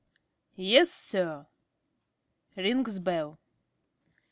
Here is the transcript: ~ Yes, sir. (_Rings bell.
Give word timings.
~ 0.35 0.51
Yes, 0.71 0.89
sir. 0.91 1.45
(_Rings 2.57 3.03
bell. 3.03 3.37